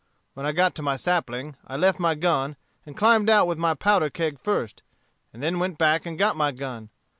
[0.33, 2.55] When I got to my sapling, I left my gun,
[2.87, 4.81] and climbed out with my powder keg first,
[5.31, 6.89] and then went back and got my gun.